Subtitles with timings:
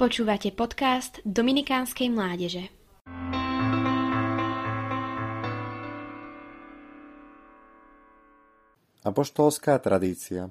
[0.00, 2.72] Počúvate podcast Dominikánskej mládeže.
[9.04, 10.48] Apoštolská tradícia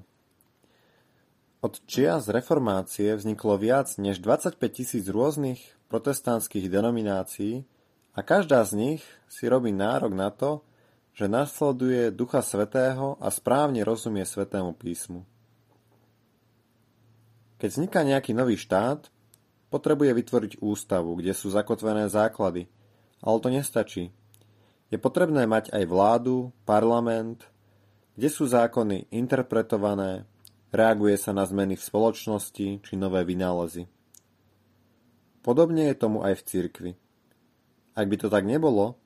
[1.66, 5.58] Od čias reformácie vzniklo viac než 25 tisíc rôznych
[5.90, 7.66] protestantských denominácií
[8.14, 10.62] a každá z nich si robí nárok na to,
[11.10, 15.26] že nasleduje Ducha Svetého a správne rozumie Svetému písmu.
[17.58, 19.10] Keď vzniká nejaký nový štát,
[19.70, 22.66] potrebuje vytvoriť ústavu, kde sú zakotvené základy,
[23.22, 24.10] ale to nestačí.
[24.90, 27.46] Je potrebné mať aj vládu, parlament,
[28.18, 30.26] kde sú zákony interpretované,
[30.74, 33.86] reaguje sa na zmeny v spoločnosti či nové vynálezy.
[35.40, 36.92] Podobne je tomu aj v cirkvi.
[37.94, 38.98] Ak by to tak nebolo,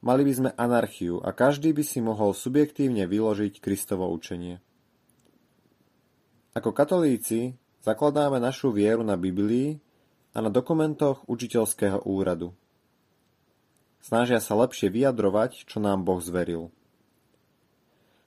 [0.00, 4.62] mali by sme anarchiu a každý by si mohol subjektívne vyložiť Kristovo učenie.
[6.56, 9.78] Ako katolíci Zakladáme našu vieru na Biblii
[10.36, 12.52] a na dokumentoch učiteľského úradu.
[14.04, 16.68] Snažia sa lepšie vyjadrovať, čo nám Boh zveril.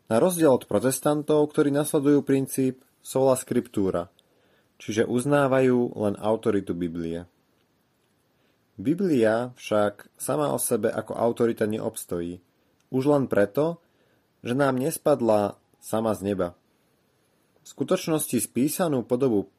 [0.09, 4.09] Na rozdiel od protestantov, ktorí nasledujú princíp sola scriptura,
[4.81, 7.29] čiže uznávajú len autoritu Biblie.
[8.81, 12.41] Biblia však sama o sebe ako autorita neobstojí,
[12.89, 13.77] už len preto,
[14.41, 16.57] že nám nespadla sama z neba.
[17.61, 19.53] V skutočnosti spísanú podobu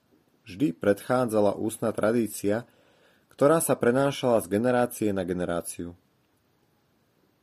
[0.48, 2.68] vždy predchádzala ústna tradícia,
[3.34, 5.96] ktorá sa prenášala z generácie na generáciu.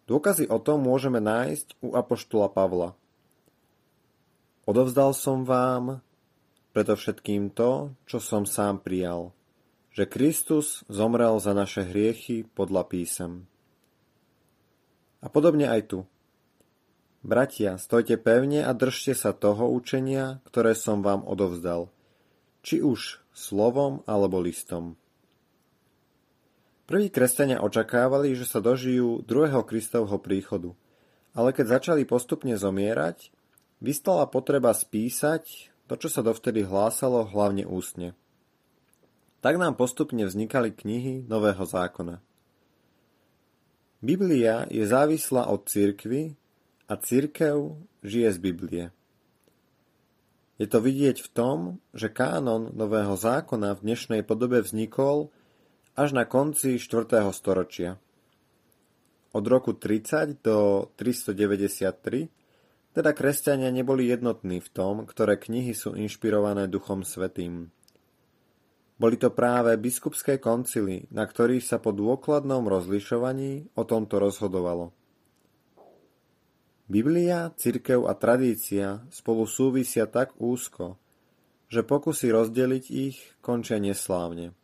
[0.07, 2.95] Dôkazy o tom môžeme nájsť u Apoštola Pavla.
[4.63, 5.99] Odovzdal som vám
[6.77, 9.33] preto všetkým to, čo som sám prijal,
[9.89, 13.49] že Kristus zomrel za naše hriechy podľa písem.
[15.25, 15.99] A podobne aj tu.
[17.25, 21.89] Bratia, stojte pevne a držte sa toho učenia, ktoré som vám odovzdal,
[22.67, 24.99] či už slovom alebo listom.
[26.83, 30.75] Prví kresťania očakávali, že sa dožijú druhého Kristovho príchodu,
[31.31, 33.31] ale keď začali postupne zomierať,
[33.79, 38.11] vystala potreba spísať to, čo sa dovtedy hlásalo hlavne ústne.
[39.39, 42.19] Tak nám postupne vznikali knihy Nového zákona.
[44.03, 46.35] Biblia je závislá od cirkvy
[46.91, 48.96] a cirkev žije z Biblie.
[50.57, 51.57] Je to vidieť v tom,
[51.93, 55.29] že kánon Nového zákona v dnešnej podobe vznikol
[55.93, 57.13] až na konci 4.
[57.29, 58.01] storočia.
[59.37, 62.33] Od roku 30 do 393
[62.97, 67.69] teda kresťania neboli jednotní v tom, ktoré knihy sú inšpirované Duchom Svetým.
[68.97, 74.89] Boli to práve biskupské koncily, na ktorých sa po dôkladnom rozlišovaní o tomto rozhodovalo.
[76.87, 80.95] Biblia, cirkev a tradícia spolu súvisia tak úzko,
[81.67, 84.55] že pokusy rozdeliť ich končia neslávne.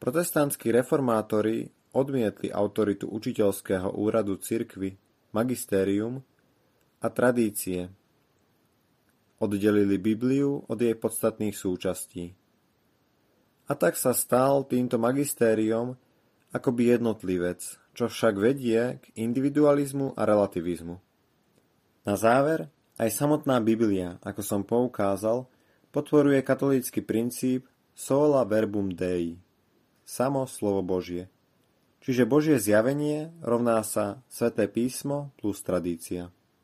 [0.00, 4.96] Protestantskí reformátori odmietli autoritu učiteľského úradu cirkvy,
[5.36, 6.24] magistérium
[7.04, 7.92] a tradície.
[9.44, 12.32] Oddelili Bibliu od jej podstatných súčastí.
[13.68, 16.00] A tak sa stal týmto magistériom
[16.54, 17.60] akoby jednotlivec,
[17.98, 21.02] čo však vedie k individualizmu a relativizmu.
[22.06, 25.50] Na záver, aj samotná Biblia, ako som poukázal,
[25.90, 27.66] potvoruje katolícky princíp
[27.98, 29.34] sola verbum Dei,
[30.06, 31.26] samo slovo Božie.
[32.04, 36.28] Čiže Božie zjavenie rovná sa Sveté písmo plus tradícia.